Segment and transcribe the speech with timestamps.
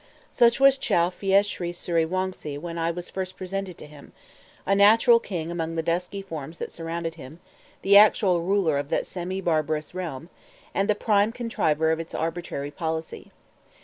[0.31, 4.13] Such was Chow Phya Sri Sury Wongse when I was first presented to him:
[4.65, 7.39] a natural king among the dusky forms that surrounded him,
[7.83, 10.29] the actual ruler of that semi barbarous realm,
[10.73, 13.31] and the prime contriver of its arbitrary policy.